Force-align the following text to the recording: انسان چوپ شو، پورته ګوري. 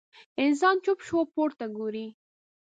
انسان 0.43 0.75
چوپ 0.83 0.99
شو، 1.07 1.17
پورته 1.33 1.65
ګوري. 1.77 2.07